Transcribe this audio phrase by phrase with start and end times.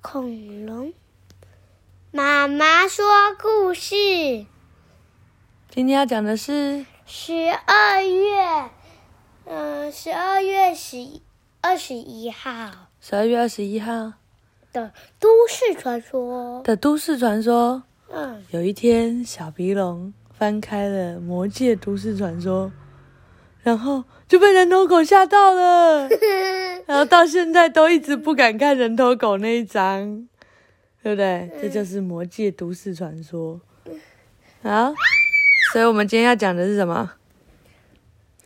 [0.00, 0.92] 恐龙。
[2.10, 3.04] 妈妈说
[3.40, 3.94] 故事。
[5.68, 7.32] 今天要讲的是十
[7.66, 8.70] 二月，
[9.44, 11.20] 嗯，十二月十
[11.60, 12.70] 二十一号
[13.00, 14.14] 十二月二十一号
[14.72, 16.62] 的都市传说。
[16.62, 17.82] 的都市传说。
[18.08, 22.66] 嗯，有一天，小鼻龙翻开了《魔界都市传说》，
[23.62, 26.08] 然后就被人头狗吓到了，
[26.86, 30.26] 然后到现在都一直不敢看人头狗那一章，
[31.02, 31.50] 对不对？
[31.60, 33.60] 这就是《魔界都市传说》。
[34.68, 34.92] 啊，
[35.72, 37.12] 所以我们今天要讲的是什么？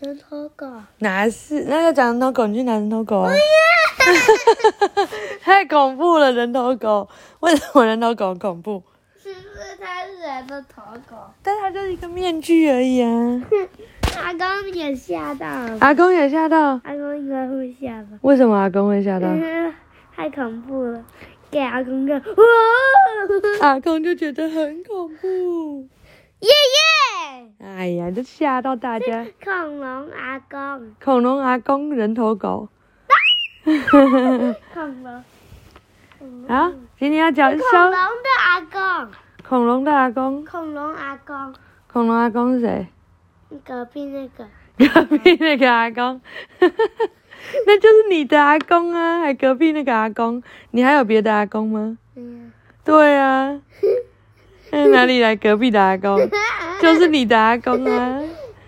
[0.01, 0.67] 人头狗。
[0.99, 1.65] 哪是？
[1.65, 3.33] 那要讲人头狗，你去拿人头狗啊！
[5.41, 7.09] 太恐怖了，人头狗！
[7.41, 8.83] 为什么人头狗恐怖？
[9.23, 11.17] 是不是它是人的头狗？
[11.43, 13.09] 但它就是一个面具而已啊！
[14.23, 19.29] 阿公也吓到了，阿公也吓到，阿公应该会吓到，为什么阿公会吓到？
[20.15, 21.05] 太恐怖了，
[21.51, 22.45] 给阿公看，哇！
[23.69, 25.89] 阿公就觉得很恐怖。
[26.41, 29.27] 耶耶，哎呀，这吓到大家。
[29.43, 32.69] 恐龙阿公，恐龙阿公，人头狗。
[33.63, 35.25] 恐龙，
[36.49, 37.99] 好，今天要讲恐小龙的
[38.47, 39.13] 阿公，
[39.49, 40.45] 恐龙的阿公。
[40.45, 41.55] 恐龙阿公，
[41.89, 42.87] 恐龙阿公是谁？
[43.65, 44.47] 隔壁那个，
[44.79, 46.21] 隔壁那个阿公。
[47.67, 50.43] 那就是你的阿公啊，还隔壁那个阿公。
[50.71, 51.99] 你还有别的阿公吗？
[52.17, 52.53] 嗯，
[52.85, 53.61] 对啊。
[54.71, 56.19] 那哪里来隔壁的阿公？
[56.81, 58.21] 就是你的阿公啊。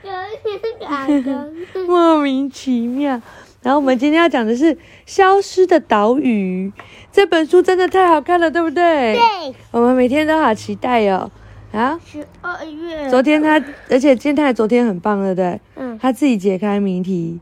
[0.02, 0.08] 隔
[0.44, 1.56] 壁那个阿公，
[1.88, 3.20] 莫名其妙。
[3.62, 4.74] 然后我们今天要讲的是
[5.06, 6.72] 《消失的岛屿》
[7.10, 9.14] 这本书，真的太好看了，对不对？
[9.16, 11.28] 对，我们每天都好期待哦。
[11.72, 15.60] 啊，十二月，昨天他，而且金泰昨天很棒，对不对？
[15.74, 17.38] 嗯，他自己解开谜题，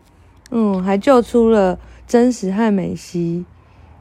[0.50, 3.45] 嗯，还救出了真实和美希。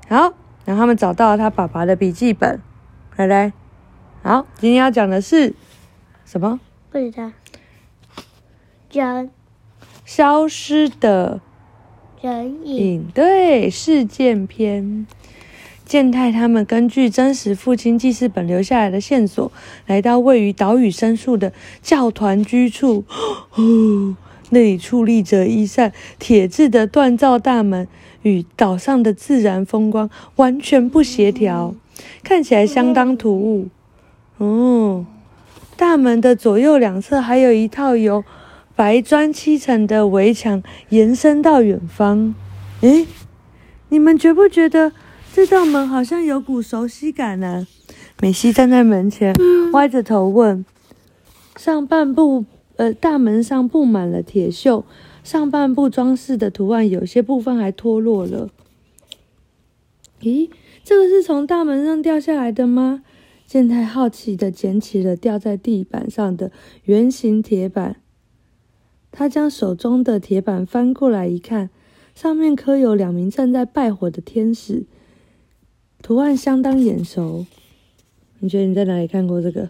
[0.09, 0.33] 好，
[0.65, 2.59] 然后他们找到了他爸爸的笔记本，
[3.15, 3.53] 来来。
[4.23, 5.53] 好，今天要讲的是
[6.25, 6.59] 什么？
[6.89, 7.31] 不知道，
[8.91, 9.29] 人
[10.05, 11.41] 消失的
[12.21, 15.05] 人影，影对事件篇。
[15.93, 19.51] 健太他们根据真实父亲记事本留下来的线索，
[19.85, 23.03] 来到位于岛屿深处的教团居处。
[23.53, 24.15] 哦，
[24.49, 27.87] 那里矗立着一扇铁质的锻造大门，
[28.23, 31.75] 与岛上的自然风光完全不协调，
[32.23, 33.67] 看起来相当突兀。
[34.39, 35.05] 哦，
[35.77, 38.23] 大门的左右两侧还有一套由
[38.75, 42.33] 白砖砌成的围墙，延伸到远方。
[42.81, 43.05] 诶，
[43.89, 44.91] 你们觉不觉得
[45.33, 47.65] 这道门好像有股熟悉感呢、
[48.21, 49.33] 美希站在门前，
[49.71, 50.63] 歪着头问
[51.57, 52.45] ：“上半部，
[52.75, 54.83] 呃，大门上布满了铁锈，
[55.23, 58.51] 上半部装饰的图案有些部分还脱落了。
[60.21, 60.51] 咦，
[60.83, 63.03] 这个是从大门上掉下来的吗？”
[63.47, 66.51] 健太好奇地捡起了掉在地板上的
[66.83, 67.95] 圆形铁板，
[69.11, 71.71] 他将手中的铁板翻过来一看，
[72.13, 74.85] 上面刻有两名正在拜火的天使，
[76.03, 77.45] 图案相当眼熟。
[78.39, 79.69] 你觉得你在哪里看过这个？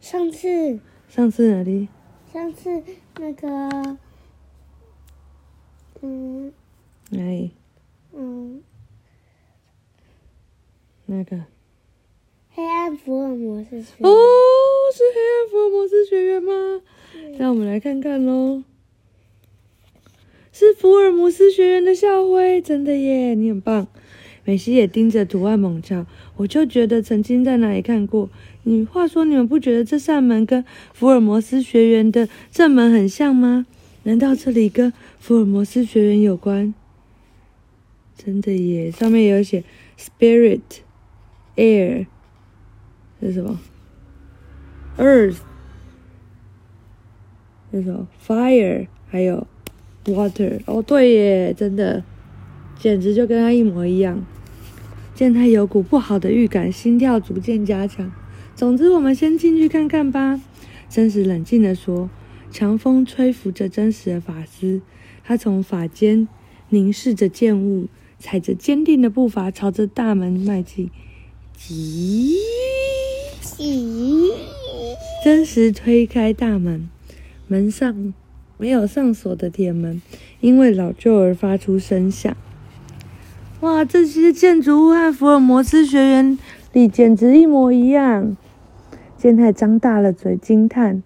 [0.00, 1.88] 上次，上次哪里？
[2.32, 2.82] 上次
[3.18, 3.98] 那个，
[6.00, 6.50] 嗯
[7.10, 7.50] 哪里？
[8.14, 8.62] 嗯，
[11.04, 11.44] 那个？
[12.54, 14.16] 黑暗福尔摩斯学院哦，
[14.94, 16.80] 是黑暗福尔摩斯学院吗？
[17.38, 18.62] 让我们来看看喽。
[20.50, 23.86] 是福尔摩斯学院的校徽，真的耶，你很棒。
[24.48, 28.30] 美西也盯着图案猛叫，我就觉得曾经在哪里看过。
[28.62, 30.64] 你话说，你们不觉得这扇门跟
[30.94, 33.66] 福尔摩斯学园的正门很像吗？
[34.04, 36.72] 难道这里跟福尔摩斯学园有关？
[38.16, 39.64] 真的耶，上面有写
[39.98, 40.62] Spirit
[41.54, 42.06] Air。
[43.20, 43.60] 这是什么
[44.96, 45.40] ？Earth，
[47.70, 49.46] 那什么 Fire，还有
[50.06, 50.62] Water。
[50.64, 52.02] 哦，对耶，真的，
[52.78, 54.24] 简直就跟他一模一样。
[55.18, 58.12] 见他有股不好的预感，心跳逐渐加强。
[58.54, 60.40] 总之，我们先进去看看吧。
[60.88, 62.08] 真实冷静地说，
[62.52, 64.80] 强风吹拂着真实的发丝，
[65.24, 66.28] 他从发间
[66.68, 67.88] 凝视着剑物，
[68.20, 70.88] 踩着坚定的步伐朝着大门迈进。
[71.56, 72.36] 急。
[73.58, 74.30] 咦，
[75.24, 76.88] 真实推开大门，
[77.48, 78.14] 门上
[78.56, 80.00] 没有上锁的铁门，
[80.40, 82.36] 因为老旧而发出声响。
[83.60, 86.38] 哇，这些建筑物和福尔摩斯学园
[86.72, 88.36] 里简直一模一样。
[89.16, 91.02] 健太张大了嘴惊叹。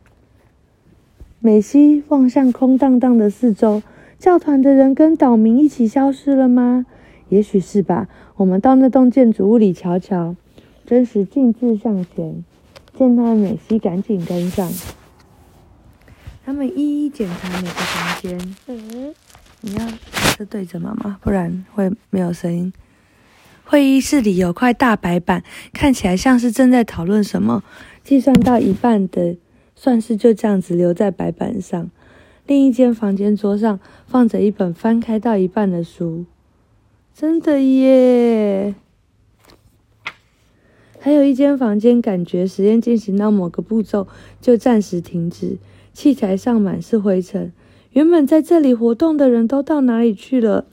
[1.40, 3.82] 美西望向空荡荡的四周，
[4.18, 6.84] 教团的人跟岛民一起消失了吗？
[7.30, 8.06] 也许是吧。
[8.36, 10.36] 我们到那栋建筑物里瞧瞧。
[10.84, 12.44] 真实径自向前，
[12.98, 14.70] 见到美西赶紧跟上。
[16.44, 18.54] 他们一一检查每个房间。
[18.66, 19.14] 嗯，
[19.64, 19.88] 你要
[20.36, 22.72] 是对着妈妈，不然会没有声音。
[23.64, 27.62] 会议室里有块大白板，看起来像是正在讨论什么。
[28.02, 29.36] 计算到一半的
[29.76, 31.90] 算式就这样子留在白板上。
[32.44, 36.26] 另一间房间桌上放着一本翻开到一半的书。
[37.14, 38.74] 真的耶！
[40.98, 44.08] 还有一间房间，感觉实验进行到某个步骤
[44.40, 45.58] 就暂时停止，
[45.92, 47.52] 器材上满是灰尘。
[47.92, 50.64] 原本在这里活动的人都到哪里去了？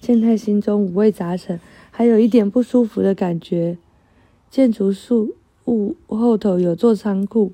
[0.00, 1.60] 健太心中五味杂陈，
[1.92, 3.78] 还有一点不舒服的感觉。
[4.50, 5.36] 建筑树
[5.66, 7.52] 物后头有座仓库，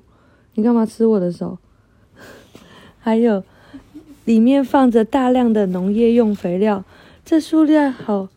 [0.55, 1.59] 你干嘛吃我的手？
[2.97, 3.43] 还有，
[4.25, 6.83] 里面放着大量的农业用肥料，
[7.23, 8.29] 这数量好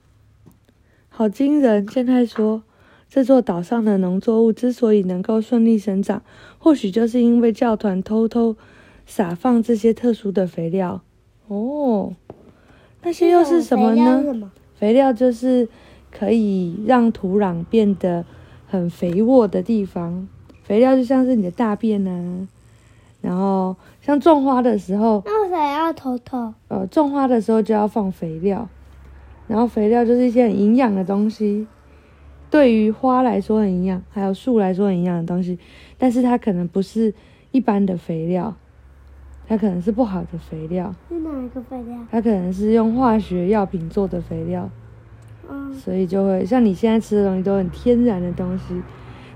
[1.08, 1.86] 好惊人。
[1.86, 2.62] 健太说。
[3.06, 6.22] 这座岛上的农作物之所以能够顺利生长，
[6.58, 8.56] 或许就是因为教团偷偷
[9.06, 11.00] 撒放这些特殊的肥料。
[11.48, 12.14] 哦，
[13.02, 14.50] 那些又是什么呢？
[14.74, 15.68] 肥料就是
[16.10, 18.24] 可以让土壤变得
[18.66, 20.26] 很肥沃的地方。
[20.62, 22.48] 肥料就像是你的大便呢。
[23.20, 26.52] 然后像种花的时候，那为什么要偷偷？
[26.68, 28.68] 呃，种花的时候就要放肥料，
[29.48, 31.66] 然后肥料就是一些很营养的东西。
[32.50, 35.58] 对于花来说很营养，还有树来说很营养的东西，
[35.96, 37.14] 但是它可能不是
[37.50, 38.54] 一般的肥料，
[39.46, 40.94] 它可能是不好的肥料。
[41.08, 41.98] 是哪一个肥料？
[42.10, 44.70] 它可能是用化学药品做的肥料。
[45.48, 45.72] 嗯。
[45.74, 48.82] 所以就会像你现在吃的东西都很天然的东西，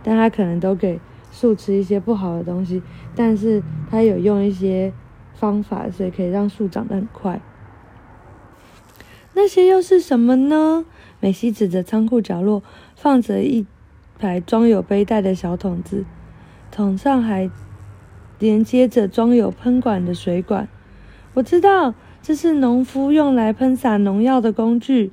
[0.03, 1.01] 但它可能都给
[1.31, 2.83] 树吃一些不好的东西，
[3.15, 4.93] 但是它有用一些
[5.35, 7.41] 方法，所以可以让树长得很快。
[9.35, 10.85] 那些又是什么呢？
[11.21, 12.63] 美西指着仓库角落。
[13.01, 13.65] 放着一
[14.19, 16.05] 排装有背带的小桶子，
[16.73, 17.49] 桶上还
[18.39, 20.69] 连接着装有喷管的水管。
[21.35, 25.13] 我知道这是农夫用来喷洒农药的工具。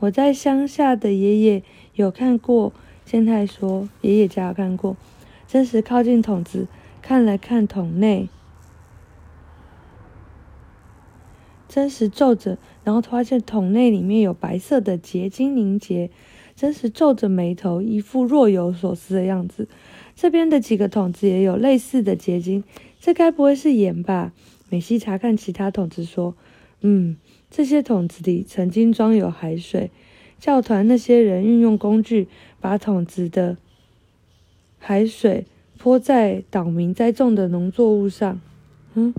[0.00, 1.62] 我在乡下的爷爷
[1.94, 2.72] 有看过。
[3.04, 4.96] 健太说：“爷爷家有看过。”
[5.46, 6.66] 真实靠近桶子，
[7.02, 8.28] 看了看桶内，
[11.68, 16.10] 真实皱着，然后发现桶内里面有白色的结晶凝结。
[16.56, 19.68] 真实皱着眉头，一副若有所思的样子。
[20.16, 22.62] 这边的几个桶子也有类似的结晶，
[23.00, 24.32] 这该不会是盐吧？
[24.70, 26.34] 美西查看其他桶子说
[26.82, 27.16] ：“嗯，
[27.50, 29.90] 这些桶子里曾经装有海水。
[30.38, 32.28] 教团那些人运用工具，
[32.60, 33.56] 把桶子的
[34.78, 35.46] 海水
[35.78, 38.40] 泼在岛民栽种的农作物上。
[38.94, 39.14] 嗯，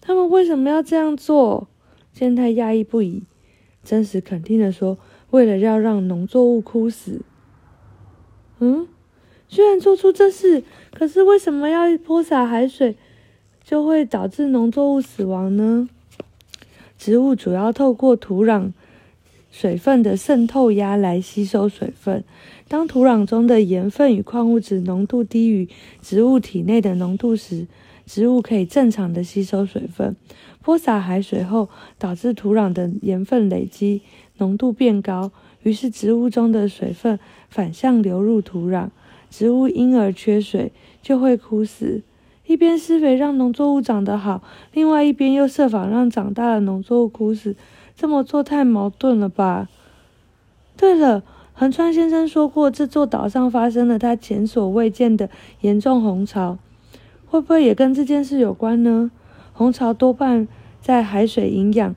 [0.00, 1.68] 他们为什么要这样做？”
[2.12, 3.22] 健太讶异不已。
[3.84, 4.98] 真实肯定的说。
[5.30, 7.22] 为了要让农作物枯死，
[8.58, 8.88] 嗯，
[9.50, 10.62] 居然做出这事，
[10.94, 12.94] 可是为什么要泼洒海水，
[13.64, 15.88] 就会导致农作物死亡呢？
[16.96, 18.70] 植物主要透过土壤
[19.50, 22.22] 水分的渗透压来吸收水分。
[22.68, 25.68] 当土壤中的盐分与矿物质浓度低于
[26.00, 27.66] 植物体内的浓度时，
[28.06, 30.14] 植物可以正常的吸收水分。
[30.62, 31.68] 泼洒海水后，
[31.98, 34.02] 导致土壤的盐分累积。
[34.38, 35.32] 浓度变高，
[35.64, 37.18] 于是植物中的水分
[37.48, 38.88] 反向流入土壤，
[39.30, 42.02] 植物因而缺水，就会枯死。
[42.46, 47.54] 一边施肥让农作物长得好，另外一边又设法让长大的农作物枯死，
[47.94, 49.68] 这么做太矛盾了吧？
[50.76, 51.22] 对了，
[51.52, 56.58] 横川先生说过，这座岛上发生了他前所未见的严重洪潮，
[57.26, 59.12] 会不会也跟这件事有关呢？
[59.52, 60.48] 洪潮多半
[60.80, 61.94] 在海水营养。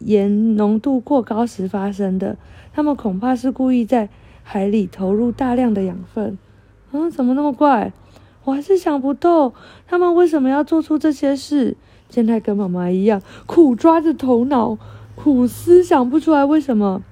[0.00, 2.36] 盐浓度过高时发生的，
[2.72, 4.08] 他们恐怕是故意在
[4.42, 6.36] 海里投入大量的养分。
[6.96, 7.92] 嗯，怎么那么怪？
[8.44, 9.52] 我还是想不透，
[9.88, 11.76] 他们为什么要做出这些事？
[12.08, 14.78] 健太跟妈妈一样，苦抓着头脑，
[15.16, 17.02] 苦思想不出来为什么。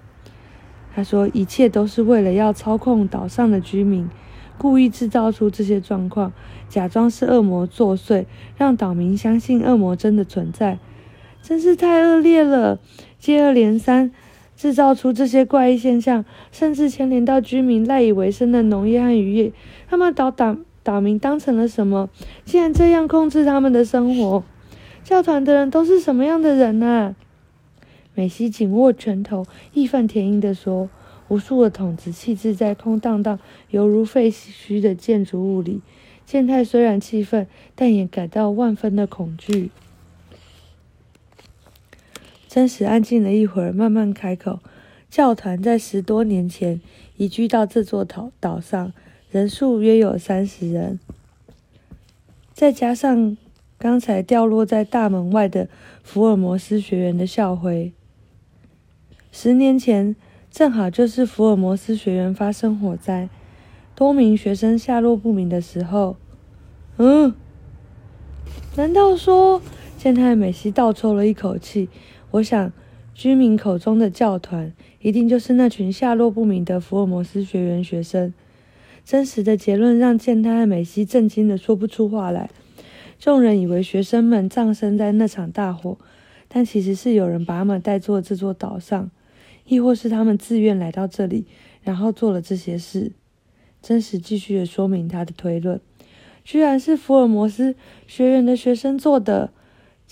[0.95, 4.09] 他说，一切都是为了要操控岛上的居民，
[4.57, 6.33] 故意制造出这些状况，
[6.69, 10.79] 假装是恶魔作祟，让岛民相信恶魔真的存在。
[11.43, 12.79] 真是太恶劣了！
[13.19, 14.13] 接二连三
[14.63, 19.53] 制造出这些怪异现象，甚至牵连到居民赖以为生的农业和渔业。
[19.89, 22.09] 他们把岛岛民当成了什么？
[22.45, 24.45] 竟然这样控制他们的生活？
[25.03, 27.17] 教团的人都是什么样的人呢？
[28.15, 30.89] 美西紧握拳头，义愤填膺地说
[31.27, 33.41] ：“无数的桶子弃置在空荡荡、
[33.71, 35.81] 犹如废墟的建筑物里。”
[36.25, 39.73] 健太虽然气愤，但也感到万分的恐惧。
[42.55, 44.59] 真实安静了一会儿，慢慢开口
[45.09, 46.83] ：“教团在十多年前
[47.17, 48.93] 移居到这座岛岛上，
[49.31, 51.01] 人数约有三十人。
[52.53, 53.39] 再加上
[53.79, 55.71] 刚才掉落在大门外的
[56.03, 57.95] 福尔摩斯学园的校徽，
[59.31, 60.15] 十年前
[60.51, 63.31] 正好就是福尔摩斯学园发生火灾，
[63.95, 66.17] 多名学生下落不明的时候。
[66.99, 67.33] 嗯，
[68.77, 69.63] 难道说？
[69.97, 71.89] 健太美希倒抽了一口气。
[72.33, 72.73] 我想，
[73.15, 74.73] 居民口中的教团，
[75.03, 78.33] 一定就是那群下落不明的福尔摩斯学员学生。
[79.05, 82.49] 真实的结论让健太和美希震惊的说不出话来。
[83.19, 85.99] 众人以为学生们葬身在那场大火，
[86.49, 89.11] 但其实是有人把他们带到这座岛上，
[89.67, 91.45] 亦或是他们自愿来到这里，
[91.83, 93.13] 然后做了这些事。
[93.83, 95.79] 真实继续的说明他的推论，
[96.43, 97.75] 居然是福尔摩斯
[98.07, 99.53] 学院的学生做的。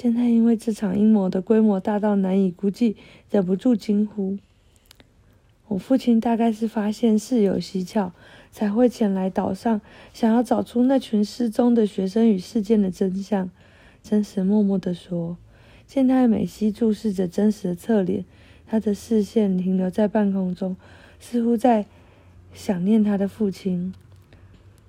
[0.01, 2.97] 健太因为这场阴谋的规模大到难以估计，
[3.31, 4.39] 忍不住惊呼。
[5.69, 8.11] 我父亲大概是发现事有蹊跷，
[8.51, 9.79] 才会前来岛上，
[10.15, 13.51] 想要找出那群失踪的学生与事件的真相。
[14.03, 15.37] 真实默默地说。
[15.87, 18.25] 健太美希注视着真实的侧脸，
[18.67, 20.77] 他的视线停留在半空中，
[21.21, 21.85] 似乎在
[22.55, 23.93] 想念他的父亲。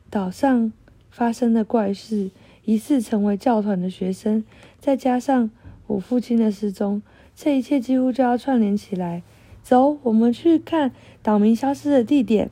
[0.10, 0.72] 岛上
[1.10, 2.32] 发生的怪事，
[2.63, 4.46] 疑似成为教团的学生，
[4.82, 5.52] 再加上
[5.86, 7.04] 我父亲的失踪，
[7.36, 9.22] 这一切几乎就要串联起来。
[9.62, 12.50] 走，我们去看岛民消失的地点。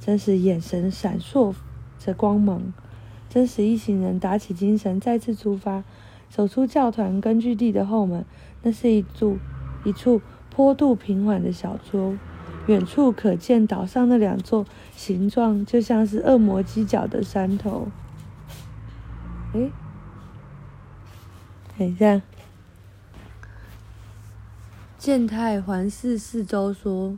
[0.00, 1.54] 真实眼神闪烁
[1.98, 2.72] 着光芒。
[3.28, 5.84] 真实一行人打起精神，再次出发，
[6.30, 8.24] 走出教团根据地的后门。
[8.62, 9.36] 那是一处
[9.84, 12.16] 一处坡度平缓的小丘，
[12.66, 14.64] 远处可见岛上那两座
[14.96, 17.88] 形状就像是恶魔犄角的山头。
[19.52, 19.70] 哎，
[21.78, 22.20] 等一下。
[24.98, 27.16] 健太环视四周，说：“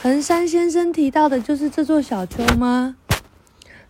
[0.00, 2.96] 横山先生提到的就是这座小丘吗？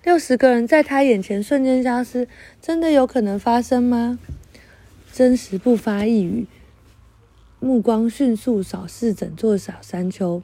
[0.03, 2.27] 六十个人在他眼前瞬间消失，
[2.61, 4.19] 真的有可能发生吗？”
[5.13, 6.47] 真实不发一语，
[7.61, 10.43] 目光迅速扫视整座小山丘，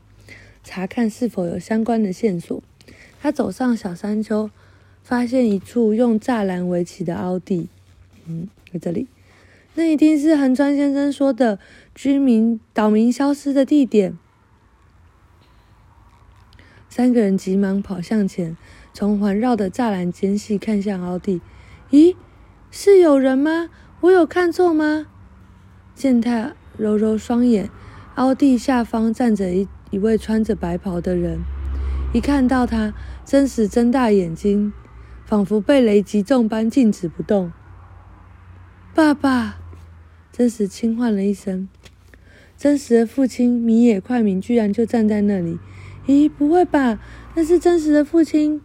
[0.62, 2.62] 查看是否有相关的线索。
[3.21, 4.50] 他走上小山丘，
[5.02, 7.69] 发现一处用栅栏围起的凹地。
[8.26, 9.09] 嗯，在这里。
[9.75, 11.59] 那一定是横川先生说的
[11.95, 14.19] 居民岛民消失的地点。
[16.91, 18.55] 三个人急忙跑向前，
[18.93, 21.41] 从环绕的栅栏间隙看向凹地。
[21.91, 22.14] 咦，
[22.71, 23.71] 是有人吗？
[24.02, 25.07] 我有看错吗？
[25.95, 27.71] 健太揉揉双眼，
[28.17, 31.41] 凹地下方站着一一位穿着白袍的人。
[32.12, 32.93] 一看到他，
[33.25, 34.75] 真实睁大眼睛，
[35.25, 37.50] 仿佛被雷击中般静止不动。
[38.95, 39.59] 爸爸。
[40.31, 41.69] 真实轻唤了一声，
[42.57, 45.59] 真实的父亲米野快明居然就站在那里。
[46.07, 46.99] 咦，不会吧？
[47.35, 48.61] 那是真实的父亲。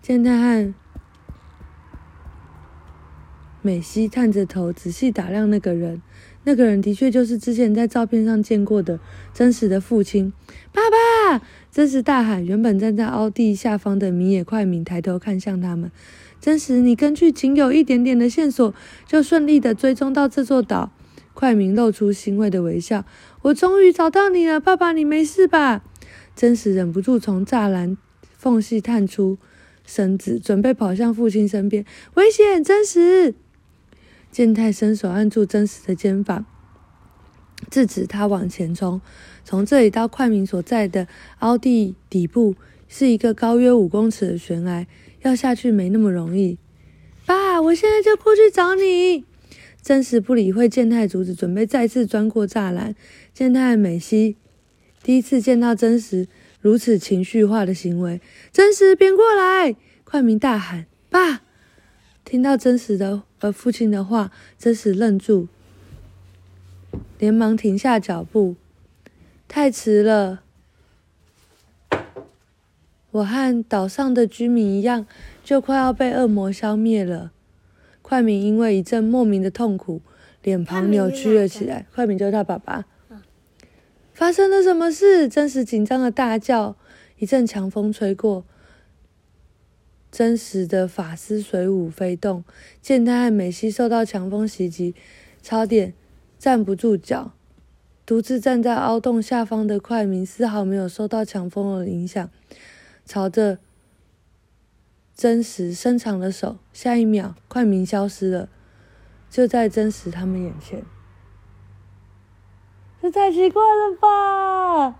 [0.00, 0.74] 健太和
[3.60, 6.00] 美希探着头仔细打量那个人，
[6.44, 9.00] 那个人的确就是之前在照片上见过的
[9.34, 10.32] 真实的父亲。
[10.72, 11.44] 爸爸！
[11.72, 12.44] 真实大喊。
[12.44, 15.90] 原本站在凹地下方的米野快明抬头看向他们。
[16.40, 18.74] 真实，你根据仅有一点点的线索，
[19.06, 20.90] 就顺利的追踪到这座岛。
[21.34, 23.04] 快明露出欣慰的微笑。
[23.42, 25.82] 我终于找到你了，爸爸，你没事吧？
[26.34, 29.36] 真实忍不住从栅栏缝隙探出
[29.84, 31.84] 身子，准备跑向父亲身边。
[32.14, 32.64] 危险！
[32.64, 33.34] 真实。
[34.30, 36.46] 健太伸手按住真实的肩膀，
[37.70, 39.00] 制止他往前冲。
[39.44, 41.06] 从这里到快明所在的
[41.40, 42.54] 凹地底部，
[42.88, 44.86] 是一个高约五公尺的悬崖。
[45.26, 46.56] 要下去没那么容易，
[47.24, 49.24] 爸，我现在就过去找你。
[49.82, 52.94] 真实不理会健太阻止，准备再次钻过栅栏。
[53.34, 54.36] 健太美希
[55.02, 56.28] 第一次见到真实
[56.60, 58.20] 如此情绪化的行为。
[58.52, 59.74] 真实别过来！
[60.04, 61.42] 快明大喊：“爸！”
[62.24, 65.48] 听到真实的呃父亲的话，真实愣住，
[67.18, 68.54] 连忙停下脚步。
[69.48, 70.45] 太迟了。
[73.16, 75.06] 我和岛上的居民一样，
[75.42, 77.32] 就快要被恶魔消灭了。
[78.02, 80.02] 快明因为一阵莫名的痛苦，
[80.42, 81.86] 脸庞扭曲了起来。
[81.94, 82.84] 快明就是他爸爸。
[84.12, 85.28] 发生了什么事？
[85.28, 86.76] 真实紧张的大叫。
[87.18, 88.44] 一阵强风吹过，
[90.12, 92.44] 真实的法师水舞飞动。
[92.82, 94.94] 见他和美希受到强风袭击，
[95.42, 95.94] 差点
[96.38, 97.32] 站不住脚。
[98.04, 102.28] 独自站在凹洞下方的快明丝毫没有受到强风的影响。
[103.06, 103.58] 朝着
[105.14, 108.48] 真实伸长了手，下一秒，快明消失了，
[109.30, 110.84] 就在真实他们眼前。
[113.00, 114.96] 这太奇怪了吧！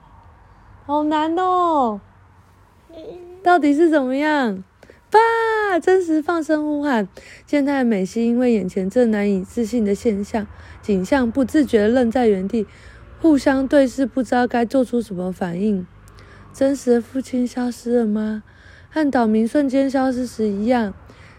[0.86, 2.00] 好难哦，
[3.42, 4.62] 到底是怎么样？
[5.10, 7.08] 爸，真实放声呼喊。
[7.44, 10.46] 健太美希因为眼前这难以置信的现象
[10.80, 12.66] 景象，不自觉愣在原地，
[13.20, 15.84] 互相对视，不知道该做出什么反应。
[16.56, 18.42] 真实的父亲消失了吗？
[18.88, 20.94] 和岛民瞬间消失时一样。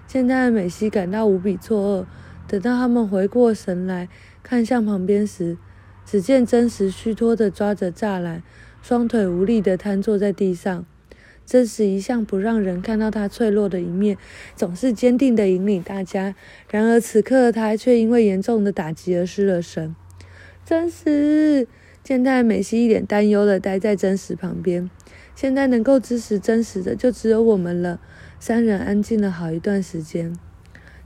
[0.05, 2.05] 健太和美希感到无比错愕。
[2.47, 4.09] 等到他们回过神来，
[4.43, 5.57] 看向旁边时，
[6.05, 8.43] 只见真实虚脱的抓着栅栏，
[8.83, 10.85] 双腿无力的瘫坐在地上。
[11.47, 14.19] 真实一向不让人看到他脆弱的一面，
[14.55, 16.35] 总是坚定的引领大家。
[16.69, 19.95] 然而此刻的他却因为严重的打击而失了神。
[20.63, 21.67] 真实
[22.03, 24.87] 见太美希一脸担忧的待在真实旁边。
[25.39, 27.99] 现在能够支持真实的就只有我们了。
[28.39, 30.35] 三人安静了好一段时间。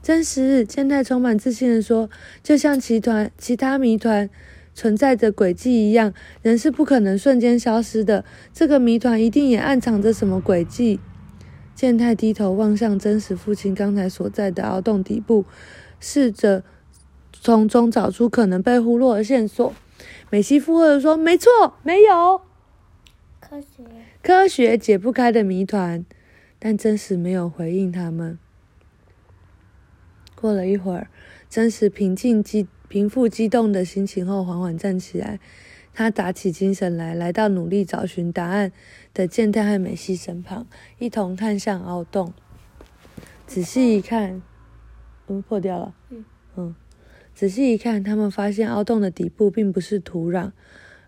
[0.01, 2.09] 真实健太充满自信的说
[2.41, 4.29] ：“就像其团其他谜团。”
[4.73, 8.23] 存在着轨迹一样，人是不可能瞬间消失的。
[8.53, 11.01] 这个谜团一定也暗藏着什么轨迹。
[11.75, 15.43] 健太低头望向真实父亲刚才所在的凹洞底部，
[15.99, 16.63] 试着
[17.33, 19.73] 从中找出可能被忽略的线索。
[20.29, 21.49] 美西附和的说：“没错，
[21.83, 22.39] 没有
[23.41, 23.83] 科学
[24.21, 26.05] 科学解不开的谜团。”
[26.63, 28.37] 但真实没有回应他们。
[30.35, 31.09] 过了一会儿，
[31.49, 32.67] 真实平静激。
[32.87, 35.39] 平复激动的心情后，缓缓站起来。
[35.93, 38.71] 他打起精神来，来到努力找寻答案
[39.13, 40.67] 的健太和美希身旁，
[40.99, 42.33] 一同看向凹洞。
[43.47, 44.41] 仔细一看，
[45.27, 45.95] 嗯，破掉了。
[46.09, 46.25] 嗯
[46.57, 46.75] 嗯，
[47.33, 50.51] 仔细一看，他们发现凹洞的底部并不是土壤，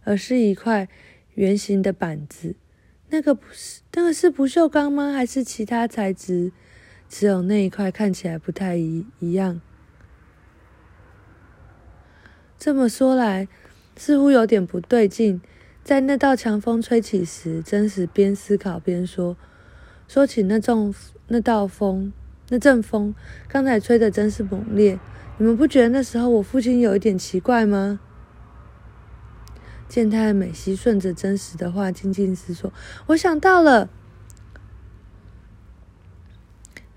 [0.04, 0.88] 而是一块
[1.36, 2.56] 圆形的板子。
[3.14, 5.14] 那个不是，那个是不锈钢吗？
[5.14, 6.52] 还是其他材质？
[7.08, 9.62] 只有那一块看起来不太一一样。
[12.58, 13.48] 这么说来，
[13.96, 15.40] 似乎有点不对劲。
[15.84, 19.38] 在那道强风吹起时，真实边思考边说
[20.10, 20.92] ：“说起那阵
[21.28, 22.12] 那道风，
[22.50, 23.14] 那阵风
[23.48, 25.00] 刚才吹的真是猛烈。
[25.38, 28.00] 你们不觉得那时候我父亲有一点奇怪吗？”
[29.94, 32.74] 健太美希顺着真实的话静静思索
[33.06, 33.92] ：“我想到了。”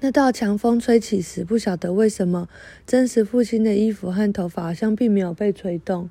[0.00, 2.48] 那道强风吹起时，不晓得为什么，
[2.86, 6.08] 真实父亲的衣服和头发好像并没有被吹动。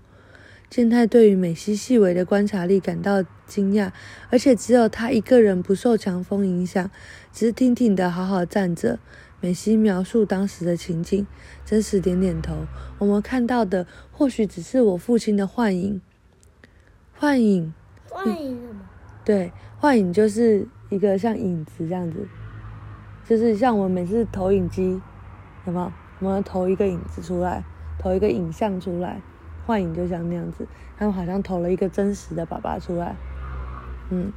[0.69, 3.91] 健太对于美希细微的观察力感到惊讶，
[4.29, 6.91] 而且只有他一个人不受强风影响，
[7.33, 8.99] 直挺挺的好好站着。
[9.41, 11.25] 美希描述当时的情景，
[11.65, 12.67] 真实点点头。
[12.99, 15.99] 我们看到的或许只是我父亲的幻影。
[17.17, 17.73] 幻影？
[18.09, 18.81] 幻影什么？
[19.23, 22.27] 对，幻影就是一个像影子这样子。
[23.27, 25.01] 就是像我们每次投影机，
[25.65, 25.91] 有没有？
[26.19, 27.63] 我们投一个影子出来，
[27.97, 29.21] 投一个影像出来，
[29.65, 30.67] 幻影就像那样子。
[30.97, 33.15] 他们好像投了一个真实的爸爸出来。
[34.09, 34.31] 嗯，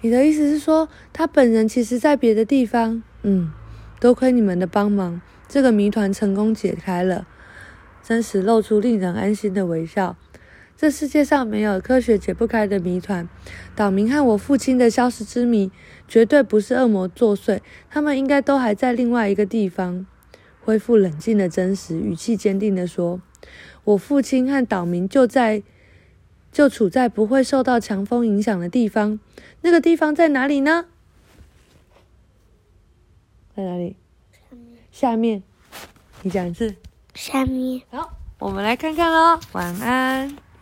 [0.00, 3.02] 你的意思是说，他本人其实在别的地方？
[3.22, 3.52] 嗯，
[4.00, 7.26] 多亏你们的帮忙，这个谜团成功解开了。
[8.02, 10.16] 真实露出令人安心的微笑。
[10.80, 13.28] 这世界上没有科学解不开的谜团。
[13.76, 15.70] 岛民和我父亲的消失之谜，
[16.08, 20.06] 绝对不是恶魔作祟，他们应该都还在另外一个地方。
[20.64, 23.20] 恢复冷静的真实，语气坚定地说
[23.84, 25.62] ：“我父亲和岛民就在，
[26.50, 29.20] 就处在不会受到强风影响的地方。
[29.60, 30.86] 那个地方在哪里呢？
[33.54, 33.96] 在哪里？
[34.90, 35.42] 下面。
[36.22, 36.74] 你讲一次。
[37.14, 37.82] 下面。
[37.90, 39.38] 好，我们来看看喽。
[39.52, 40.34] 晚安。